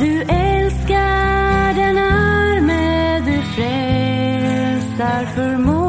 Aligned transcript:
Du 0.00 0.22
älskar 0.22 1.74
den 1.74 1.98
arme, 1.98 3.20
du 3.26 3.42
frälsar 3.42 5.24
förmår. 5.34 5.83